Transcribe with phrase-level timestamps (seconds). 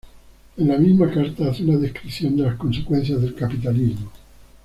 [0.57, 4.09] En la misma carta hace una descripción de las consecuencias del capitalismo.